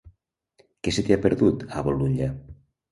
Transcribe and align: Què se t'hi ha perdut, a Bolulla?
Què 0.87 0.95
se 0.95 1.05
t'hi 1.09 1.17
ha 1.17 1.21
perdut, 1.29 1.67
a 1.79 1.87
Bolulla? 1.91 2.35